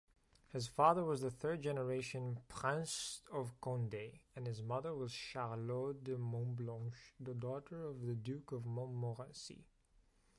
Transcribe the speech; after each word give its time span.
His 0.51 0.65
father 0.67 1.03
was 1.05 1.21
the 1.21 1.29
third 1.29 1.61
generation 1.61 2.39
Princes 2.49 3.21
of 3.31 3.61
Condé, 3.61 4.21
and 4.35 4.47
his 4.47 4.63
mother 4.63 4.95
was 4.95 5.11
Charlotte 5.11 6.03
de 6.03 6.17
Montblanche, 6.17 7.11
the 7.19 7.35
daughter 7.35 7.83
of 7.85 8.01
the 8.07 8.15
Duke 8.15 8.51
of 8.51 8.65
Montmorency. 8.65 9.63